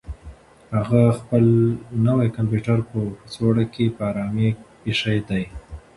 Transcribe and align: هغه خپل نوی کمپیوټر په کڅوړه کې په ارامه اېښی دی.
هغه 0.75 1.01
خپل 1.19 1.45
نوی 2.07 2.27
کمپیوټر 2.37 2.79
په 2.89 2.99
کڅوړه 3.23 3.65
کې 3.73 3.85
په 3.95 4.01
ارامه 4.09 4.49
اېښی 4.87 5.19
دی. 5.29 5.43